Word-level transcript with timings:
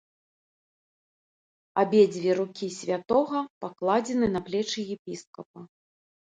Абедзве 1.81 2.37
рукі 2.39 2.69
святога 2.79 3.39
пакладзены 3.67 4.27
на 4.35 4.41
плечы 4.49 4.81
епіскапа. 4.97 5.59